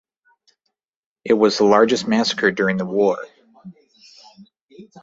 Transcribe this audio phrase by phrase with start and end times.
[1.23, 3.19] It was the largest massacre during the war.